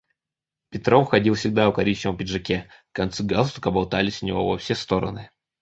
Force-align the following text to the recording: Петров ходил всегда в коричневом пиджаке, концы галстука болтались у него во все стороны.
Петров 0.71 1.09
ходил 1.09 1.35
всегда 1.35 1.69
в 1.69 1.75
коричневом 1.75 2.17
пиджаке, 2.17 2.67
концы 2.91 3.23
галстука 3.23 3.69
болтались 3.69 4.23
у 4.23 4.25
него 4.25 4.47
во 4.47 4.57
все 4.57 4.73
стороны. 4.73 5.29